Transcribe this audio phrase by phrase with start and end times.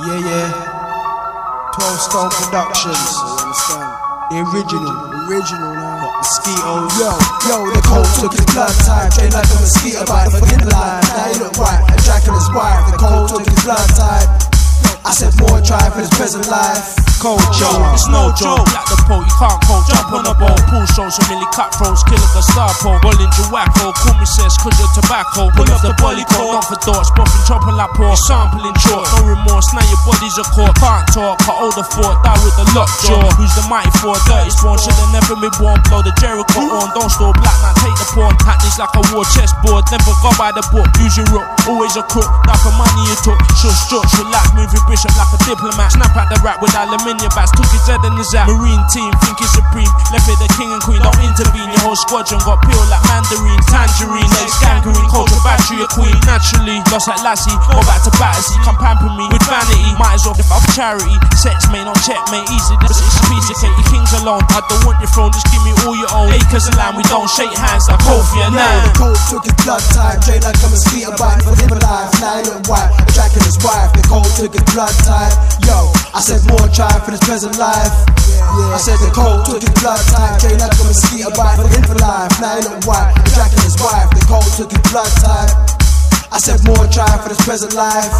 [0.00, 1.76] Yeah, yeah.
[1.76, 3.12] 12 Stone Productions.
[4.32, 4.96] The original.
[5.28, 6.16] Original now.
[6.16, 6.88] Mosquitoes.
[6.96, 7.12] Yo,
[7.44, 11.04] yo, the cold took his blood type, trained like a mosquito by the fucking line.
[11.04, 12.80] Now he look white, a Dracula's wife.
[12.88, 14.30] The cold took his blood type.
[15.04, 17.00] I said more try for this present life.
[17.20, 17.76] Cold Joe.
[17.92, 18.64] it's no joke.
[18.72, 19.84] Like the pole, you can't cold.
[19.88, 20.56] Jump on the boat.
[20.72, 22.00] Pool shows, a milli cutthroats.
[22.08, 22.96] Kill a Gestapo.
[23.04, 23.92] Bollinger Wacko.
[23.92, 25.52] Call me says, cause you're tobacco.
[25.52, 26.56] Pull up the bolly coat.
[26.56, 27.12] Not for thoughts.
[27.12, 28.16] Buffing, chopping like pork.
[28.24, 29.04] Sampling chalk.
[29.20, 29.68] No remorse.
[29.76, 30.72] Now your body's a court.
[30.80, 31.36] Can't talk.
[31.44, 32.16] Cut older fort.
[32.24, 33.20] Die with the lockjaw.
[33.36, 34.16] Who's the mighty for?
[34.24, 34.80] Dirty spawn.
[34.80, 35.76] Should've never been born.
[35.92, 36.88] Blow the Jericho on.
[36.96, 37.56] Don't store black.
[37.60, 38.32] Now take the pawn.
[38.48, 39.84] Hackney's like a war chessboard.
[39.92, 40.88] Never go by the book.
[41.04, 41.48] Use your rope.
[41.68, 42.32] Always a crook.
[42.48, 43.36] Like a money you took.
[43.60, 44.08] Shush, shush.
[44.24, 44.56] Relax.
[44.56, 45.94] Move your bishop like a diplomat.
[45.94, 47.54] Snap at the rap with aluminium bats.
[47.54, 48.50] Took his head and his at.
[48.50, 49.88] Marine team, think he's supreme.
[50.10, 50.98] Left it the king and queen.
[50.98, 51.70] Don't intervene.
[51.70, 53.62] Your whole squadron got peeled like mandarin.
[53.70, 55.06] Tangerine, legs gangrene.
[55.08, 56.18] Culture battery, a queen.
[56.26, 57.54] Naturally, lost like Lassie.
[57.70, 58.58] Go back to Battersea.
[58.66, 59.94] Come pamper me with vanity.
[59.96, 61.14] Might as well if I'm charity.
[61.40, 62.44] Sex, mate, not checkmate.
[62.52, 63.72] Easy, this is a piece of cake.
[63.72, 64.44] Your king's alone.
[64.52, 65.32] I don't want your throne.
[65.32, 66.28] Just give me all your own.
[66.36, 67.00] Acres of land.
[67.00, 68.84] We don't shake hands like Kofi and Yo, Nan.
[68.84, 72.12] the cold took his blood type, trained like I'm a mosquito bite for him alive.
[72.12, 73.88] He look white, a his wife.
[73.96, 75.32] The cold took his blood type.
[75.64, 77.88] Yo, I said more try for his present life.
[78.60, 81.56] Yeah, I said the cold took his blood type, trained like I'm a mosquito bite
[81.56, 82.36] for him for life.
[82.36, 84.12] Now he look white, a his wife.
[84.12, 85.79] The cold took his blood type.
[86.90, 88.10] I said more try for this present life.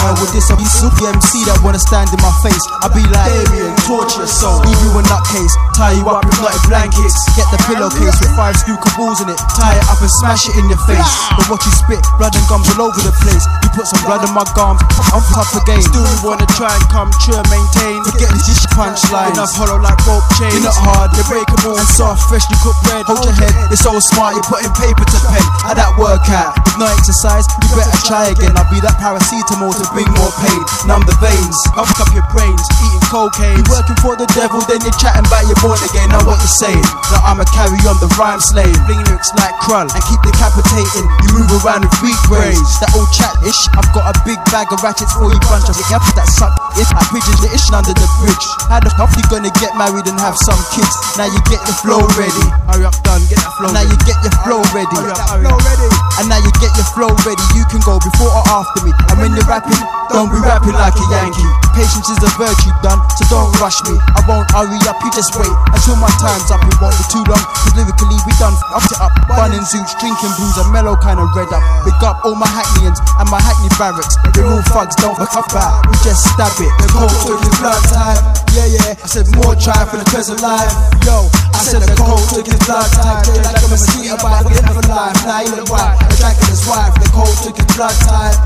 [0.00, 2.60] Uh, with this, I'll be super MC that wanna stand in my face.
[2.84, 4.60] I be like Damien, torture your soul.
[4.60, 7.16] Leave you a nutcase, tie you up with knotted blankets.
[7.36, 10.56] Get the pillowcase with five screw caboose in it, tie it up and smash it
[10.60, 11.08] in your face.
[11.36, 13.44] But what you spit, blood and gums all over the place.
[13.64, 14.80] You put some blood in my gums,
[15.12, 15.80] I'm tough again.
[15.80, 18.04] Still you wanna try and come true and maintain.
[18.04, 20.56] Forget this punchline, enough hollow like rope chains.
[20.56, 23.06] You're not hard, they're breakable and soft, freshly cooked bread.
[23.06, 25.46] Hold your head, it's so smart, you're putting paper to pen.
[25.62, 26.58] How that work out?
[26.66, 28.52] With no exercise, you better try again.
[28.58, 30.60] I'll be that paracetamol to bring more pain.
[30.90, 33.54] Numb the veins, pump up your brains, eating cocaine.
[33.54, 36.10] You working for the devil, then you're chatting about your born again.
[36.10, 36.84] Now what you're saying?
[37.14, 41.06] Now I'ma carry on the rhyme slave, bling lyrics like Krull, and keep decapitating.
[41.26, 42.70] You move around with weak brains.
[42.82, 43.60] That old chat ish.
[43.78, 46.52] I've got a big bag of ratchets for you bunch of yep, that suck.
[46.80, 48.46] I pigeon the ish under the bridge.
[48.66, 50.90] How the fuck you gonna get married and have some kids?
[51.14, 52.46] Now you get the flow ready.
[52.80, 53.68] Hurry up, done, get that flow.
[53.76, 54.88] Now you get your flow ready.
[54.96, 56.00] Hurry up, hurry up.
[56.16, 57.44] And now you get your flow ready.
[57.52, 58.96] You can go before or after me.
[59.12, 59.76] And when you're rapping,
[60.08, 61.44] don't be rapping like a Yankee.
[61.76, 63.94] Patience is a virtue, done, so don't rush me.
[64.16, 66.64] I won't hurry up, you just wait until my time's up.
[66.64, 69.12] It won't be too long, cause lyrically we done up it up.
[69.28, 71.62] Bunning zoots, drinking booze, a mellow kind of red up.
[71.84, 74.16] Big up all my Hackneyans and my Hackney barracks.
[74.32, 75.84] They're all thugs, don't fuck up back.
[75.84, 76.72] We just stab it.
[76.80, 78.24] The cold took his blood type.
[78.52, 78.98] Yeah, yeah.
[78.98, 80.74] I said more try for the present life.
[81.06, 83.24] Yo, I said the cold took his blood type.
[83.24, 85.16] Trained like a mosquito bite for him for life.
[85.24, 86.94] Now he look white, a Dracula's wife.
[86.98, 88.38] The cold took his blood type.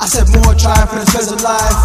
[0.00, 1.78] I said more try for the present life.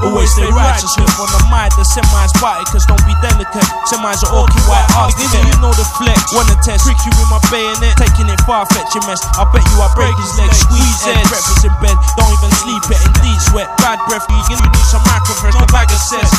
[0.00, 3.68] Always stay righteous, live on the mind, the semis bite, cause don't be delicate.
[3.84, 5.12] Semis are orky white arts.
[5.20, 6.32] Nigga, you know the flex.
[6.32, 9.20] Wanna test, prick you with my bayonet, taking it far fetching mess.
[9.36, 12.80] I bet you I break his legs, squeeze head, breakfast in bed, don't even sleep
[12.88, 13.68] it, indeed sweat.
[13.84, 16.32] Bad breath, you, you need some microverse, no bag of cess.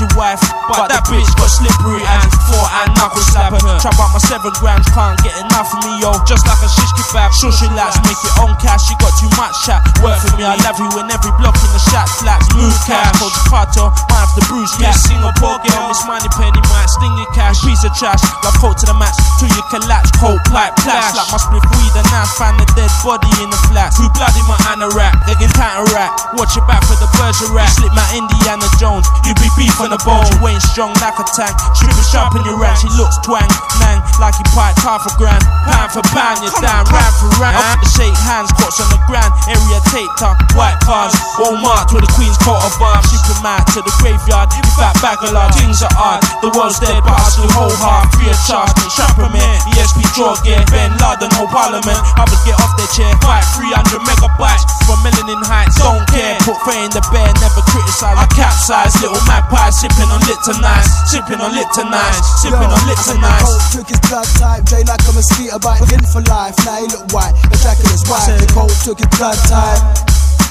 [0.00, 3.60] Your wife, but that bitch got slippery and four and knuckle slapper.
[3.80, 6.16] Trap out my seven grams, can't get enough of me, yo.
[6.28, 8.88] Just like a shish kebab, she likes make your own cash.
[8.88, 11.70] She got too much chat, work for me, I love you in every block in
[11.70, 12.48] the shot flats.
[12.56, 14.96] Move cash, hold the cartel, might have to bruise cash.
[15.04, 17.60] Singapore girl, Miss Moneypenny might sting your cash.
[17.60, 20.08] Piece of trash, love coat to the max till you collapse.
[20.16, 23.60] Cold pipe clash, like my split weed and now find the dead body in the
[23.68, 23.92] flat.
[23.92, 26.32] Too bloody my anorak, they can counteract.
[26.40, 27.68] Watch your back for the Bergerac.
[27.76, 30.24] Slip my Indiana Jones, you be beef on the bone.
[30.40, 32.82] You ain't strong like a tank, stripping sharp in your ranch.
[32.82, 33.48] He looks twang,
[33.82, 35.42] nang, like he piped half a grand.
[35.66, 37.58] Pound for pound, you're down, round for round.
[37.58, 39.78] Up to shake hands, cots on the ground, area
[40.22, 41.12] up, white cars.
[41.40, 43.08] Walmart to the Queen's coat of arms.
[43.10, 45.52] Shipping mad to the graveyard, you fat bag of lard.
[45.56, 48.06] Things are odd, the world's dead, but I still hold hard.
[48.14, 51.98] Free of charge, trapper man, ESP draw gear, Ben Laden, whole parliament.
[52.20, 55.80] Others get off their chair, fight 300 megabytes from Melanin Heights.
[55.80, 58.16] Don't care, put fair in the bear, never criticize.
[58.16, 62.94] I capsize, little magpie, sipping on lit tonight, sipping on lit tonight, sipping on I
[62.94, 66.56] said the cold took his blood type, drained like a mosquito bite him for life.
[66.62, 68.36] Now he look white, a Dracula's wife.
[68.38, 69.82] The cold took his blood type.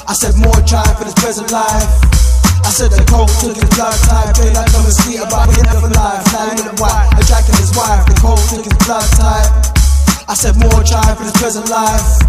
[0.06, 1.90] I said more try for this present life.
[2.66, 5.90] I said the cold took his blood type, drained like a mosquito bite him for
[5.94, 6.22] life.
[6.34, 8.04] Now he look white, a Dracula's wife.
[8.10, 9.50] The cold took his blood type.
[10.26, 12.22] I said more try for this present life.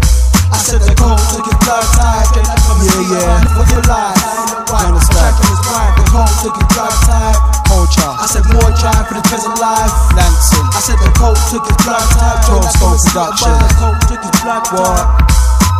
[0.54, 3.42] I said the cold took his blood type, like a mosquito yeah.
[3.42, 4.16] bite for life.
[4.16, 5.34] Now he look white, a Understand.
[5.38, 5.94] Dracula's wife.
[5.98, 7.57] The cold took his blood type.
[7.68, 9.92] Culture, I said more try for this present life.
[10.16, 10.66] Lansing.
[10.72, 12.40] I said the cold took his blood type.
[12.48, 13.52] Twelve Stone Production.
[13.60, 15.04] The cold took his blood What?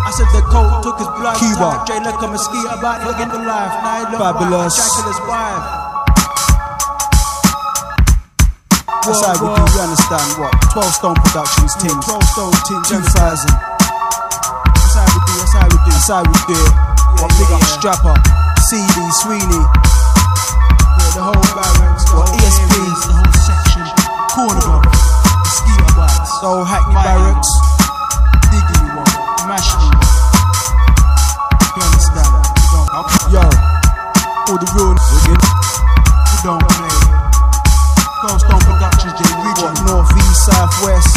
[0.08, 1.36] I said the Colt took his blood.
[1.36, 1.84] Cuba.
[1.84, 3.72] Jay like a mosquito about to get the life.
[3.80, 4.72] Now he Fabulous.
[4.76, 5.64] Jackal's wife.
[9.04, 10.52] That's how we do, you understand what?
[10.76, 11.96] 12 Stone Productions, team.
[12.04, 12.80] 12 stone team.
[12.84, 13.08] 2000.
[13.08, 15.32] That's how we do.
[15.40, 15.92] That's how we do.
[15.92, 16.72] That's how we do it.
[17.20, 17.72] What big yeah, up.
[17.80, 18.16] Strapper,
[18.68, 19.64] CD, Sweeney,
[34.48, 35.28] all the real niggas.
[35.28, 36.88] you don't play.
[38.24, 39.12] 12 stone productions.
[39.12, 40.00] What, Regional.
[40.00, 41.12] North, East, South, West.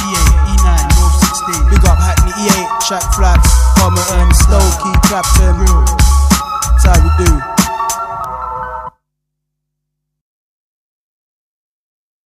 [0.00, 0.16] E8,
[0.48, 1.68] E9, North 16.
[1.68, 3.36] Big up Hackney E8, Shack Fly,